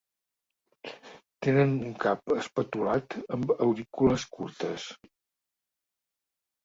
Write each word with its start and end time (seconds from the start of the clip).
Tenen 1.47 1.75
un 1.89 1.93
cap 2.05 2.33
espatulat 2.37 3.17
amb 3.37 3.55
aurícules 3.67 4.27
curtes. 4.39 4.91